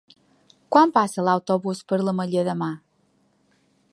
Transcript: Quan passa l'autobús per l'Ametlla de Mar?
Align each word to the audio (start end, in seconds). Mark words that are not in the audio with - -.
Quan 0.75 0.93
passa 0.95 1.25
l'autobús 1.27 1.83
per 1.93 2.01
l'Ametlla 2.05 2.45
de 2.49 2.57
Mar? 2.65 2.73